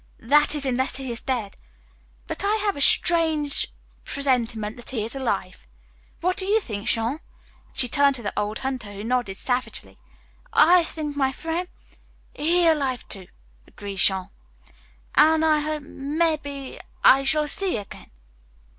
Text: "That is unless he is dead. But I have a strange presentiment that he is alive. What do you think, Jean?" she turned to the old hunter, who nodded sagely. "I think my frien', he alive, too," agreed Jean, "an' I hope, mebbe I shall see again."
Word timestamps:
"That 0.17 0.55
is 0.55 0.65
unless 0.65 0.95
he 0.97 1.11
is 1.11 1.21
dead. 1.21 1.55
But 2.25 2.43
I 2.43 2.55
have 2.65 2.75
a 2.75 2.81
strange 2.81 3.67
presentiment 4.03 4.75
that 4.77 4.89
he 4.89 5.05
is 5.05 5.15
alive. 5.15 5.69
What 6.21 6.37
do 6.37 6.47
you 6.47 6.59
think, 6.59 6.87
Jean?" 6.87 7.19
she 7.75 7.87
turned 7.87 8.15
to 8.15 8.23
the 8.23 8.33
old 8.35 8.57
hunter, 8.65 8.91
who 8.91 9.03
nodded 9.03 9.37
sagely. 9.37 9.99
"I 10.53 10.85
think 10.85 11.15
my 11.15 11.31
frien', 11.31 11.67
he 12.33 12.65
alive, 12.65 13.07
too," 13.09 13.27
agreed 13.67 13.97
Jean, 13.97 14.29
"an' 15.13 15.43
I 15.43 15.59
hope, 15.59 15.83
mebbe 15.83 16.81
I 17.03 17.23
shall 17.23 17.47
see 17.47 17.77
again." 17.77 18.09